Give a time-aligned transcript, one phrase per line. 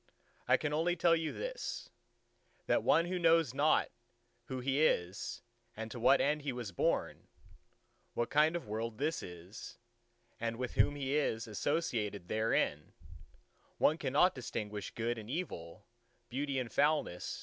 [0.47, 1.91] "I can only tell you this:
[2.65, 3.91] that one who knows not
[4.45, 5.43] who he is
[5.77, 7.27] and to what end he was born;
[8.15, 9.77] what kind of world this is
[10.39, 12.93] and with whom he is associated therein;
[13.77, 15.85] one who cannot distinguish Good and Evil,
[16.29, 17.39] Beauty and Foulness